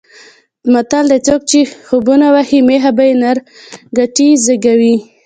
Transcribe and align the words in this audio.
متل 0.73 1.05
دی: 1.11 1.19
څوک 1.27 1.41
چې 1.49 1.59
خوبونه 1.87 2.27
وهي 2.35 2.59
مېښه 2.67 2.91
به 2.97 3.03
یې 3.09 3.15
نر 3.21 3.37
کټي 3.95 4.29
زېږوي. 4.43 4.95